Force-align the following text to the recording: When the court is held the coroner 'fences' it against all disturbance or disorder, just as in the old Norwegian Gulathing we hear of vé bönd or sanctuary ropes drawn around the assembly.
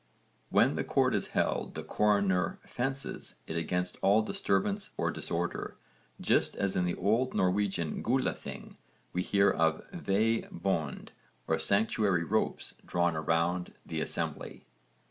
When 0.49 0.73
the 0.77 0.83
court 0.83 1.13
is 1.13 1.27
held 1.37 1.75
the 1.75 1.83
coroner 1.83 2.57
'fences' 2.65 3.35
it 3.45 3.55
against 3.55 3.97
all 4.01 4.23
disturbance 4.23 4.89
or 4.97 5.11
disorder, 5.11 5.77
just 6.19 6.55
as 6.55 6.75
in 6.75 6.85
the 6.85 6.95
old 6.95 7.35
Norwegian 7.35 8.01
Gulathing 8.01 8.77
we 9.13 9.21
hear 9.21 9.51
of 9.51 9.87
vé 9.91 10.49
bönd 10.51 11.09
or 11.47 11.59
sanctuary 11.59 12.23
ropes 12.23 12.73
drawn 12.83 13.15
around 13.15 13.75
the 13.85 14.01
assembly. 14.01 14.65